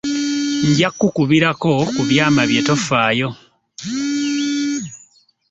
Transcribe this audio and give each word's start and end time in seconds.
Nja 0.69 0.89
kukubbirako 0.99 1.71
ku 1.95 2.01
byama 2.09 2.41
bye 2.49 2.61
tofaayo. 2.67 3.29